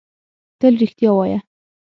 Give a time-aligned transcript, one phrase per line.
[0.59, 1.37] تل رښتیا وایۀ!